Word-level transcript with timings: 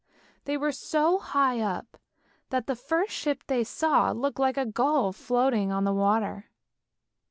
They 0.45 0.57
were 0.57 0.71
so 0.71 1.19
high 1.19 1.59
up 1.59 1.95
that 2.49 2.65
the 2.65 2.75
first 2.75 3.11
ship 3.13 3.43
they 3.45 3.63
saw 3.63 4.09
looked 4.09 4.39
like 4.39 4.57
a 4.57 4.65
gull 4.65 5.13
floating 5.13 5.71
on 5.71 5.83
the 5.83 5.93
water. 5.93 6.49